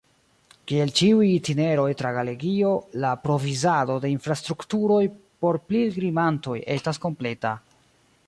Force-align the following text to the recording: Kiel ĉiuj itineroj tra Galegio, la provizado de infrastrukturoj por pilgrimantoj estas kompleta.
Kiel 0.69 0.91
ĉiuj 0.99 1.25
itineroj 1.31 1.89
tra 1.99 2.13
Galegio, 2.15 2.71
la 3.03 3.11
provizado 3.27 3.99
de 4.05 4.11
infrastrukturoj 4.13 4.99
por 5.45 5.61
pilgrimantoj 5.73 6.57
estas 6.77 7.01
kompleta. 7.07 7.53